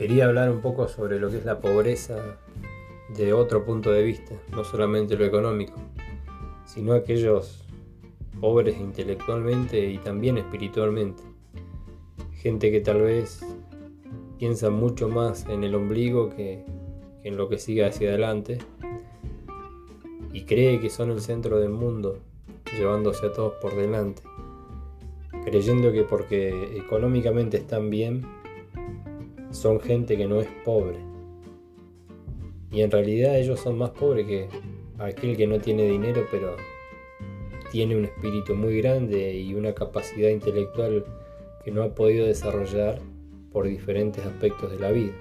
quería 0.00 0.24
hablar 0.24 0.50
un 0.50 0.62
poco 0.62 0.88
sobre 0.88 1.20
lo 1.20 1.28
que 1.28 1.36
es 1.36 1.44
la 1.44 1.60
pobreza 1.60 2.38
de 3.14 3.34
otro 3.34 3.66
punto 3.66 3.92
de 3.92 4.02
vista, 4.02 4.34
no 4.50 4.64
solamente 4.64 5.14
lo 5.14 5.26
económico, 5.26 5.74
sino 6.64 6.94
aquellos 6.94 7.64
pobres 8.40 8.78
intelectualmente 8.78 9.90
y 9.90 9.98
también 9.98 10.38
espiritualmente. 10.38 11.22
Gente 12.32 12.70
que 12.70 12.80
tal 12.80 13.02
vez 13.02 13.40
piensa 14.38 14.70
mucho 14.70 15.10
más 15.10 15.44
en 15.50 15.64
el 15.64 15.74
ombligo 15.74 16.30
que, 16.30 16.64
en 17.22 17.36
lo 17.36 17.50
que 17.50 17.58
sigue 17.58 17.84
hacia 17.84 18.08
adelante 18.08 18.56
y 20.32 20.44
cree 20.44 20.80
que 20.80 20.88
son 20.88 21.10
el 21.10 21.20
centro 21.20 21.60
del 21.60 21.72
mundo, 21.72 22.20
llevándose 22.74 23.26
a 23.26 23.32
todos 23.34 23.52
por 23.60 23.76
delante, 23.76 24.22
creyendo 25.44 25.92
que 25.92 26.04
porque 26.04 26.78
económicamente 26.78 27.58
están 27.58 27.90
bien, 27.90 28.24
son 29.50 29.80
gente 29.80 30.16
que 30.16 30.26
no 30.26 30.40
es 30.40 30.48
pobre. 30.64 30.98
Y 32.70 32.82
en 32.82 32.90
realidad 32.90 33.36
ellos 33.36 33.60
son 33.60 33.78
más 33.78 33.90
pobres 33.90 34.26
que 34.26 34.48
aquel 34.98 35.36
que 35.36 35.46
no 35.46 35.58
tiene 35.58 35.84
dinero, 35.84 36.26
pero 36.30 36.56
tiene 37.72 37.96
un 37.96 38.04
espíritu 38.04 38.54
muy 38.54 38.80
grande 38.80 39.34
y 39.34 39.54
una 39.54 39.72
capacidad 39.72 40.30
intelectual 40.30 41.04
que 41.64 41.70
no 41.70 41.82
ha 41.82 41.94
podido 41.94 42.26
desarrollar 42.26 43.00
por 43.52 43.66
diferentes 43.66 44.24
aspectos 44.24 44.70
de 44.70 44.78
la 44.78 44.90
vida. 44.90 45.12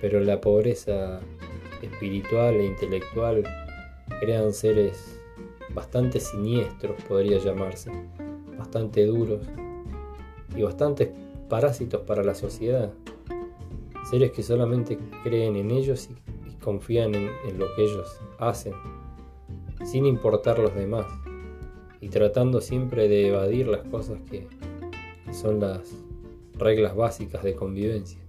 Pero 0.00 0.20
la 0.20 0.40
pobreza 0.40 1.20
espiritual 1.82 2.54
e 2.56 2.66
intelectual 2.66 3.44
crean 4.20 4.52
seres 4.52 5.20
bastante 5.74 6.18
siniestros, 6.20 7.00
podría 7.04 7.38
llamarse, 7.38 7.90
bastante 8.58 9.04
duros 9.06 9.46
y 10.56 10.62
bastante 10.62 11.12
parásitos 11.50 12.00
para 12.06 12.24
la 12.24 12.34
sociedad, 12.34 12.90
seres 14.08 14.30
que 14.30 14.42
solamente 14.42 14.98
creen 15.22 15.56
en 15.56 15.70
ellos 15.70 16.08
y, 16.08 16.54
confían 16.60 17.14
en, 17.14 17.58
lo 17.58 17.74
que 17.74 17.84
ellos 17.84 18.20
hacen, 18.38 18.74
sin 19.84 20.04
importar 20.04 20.58
los 20.58 20.74
demás, 20.74 21.06
y 22.00 22.08
tratando 22.08 22.60
siempre 22.60 23.08
de 23.08 23.28
evadir 23.28 23.66
las 23.66 23.82
cosas 23.88 24.20
que 24.30 24.46
son 25.32 25.60
las 25.60 25.80
reglas 26.58 26.94
básicas 26.94 27.42
de 27.42 27.54
convivencia. 27.54 28.20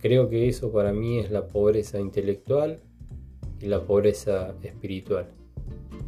Creo 0.00 0.28
que 0.28 0.48
eso 0.48 0.70
para 0.70 0.92
mí 0.92 1.18
es 1.18 1.30
la 1.30 1.46
pobreza 1.46 1.98
intelectual 1.98 2.80
y 3.60 3.66
la 3.66 3.82
pobreza 3.82 4.54
espiritual, 4.62 5.30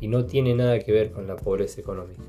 y 0.00 0.08
no 0.08 0.26
tiene 0.26 0.54
nada 0.54 0.78
que 0.80 0.92
ver 0.92 1.12
con 1.12 1.26
la 1.26 1.36
pobreza 1.36 1.80
económica. 1.80 2.22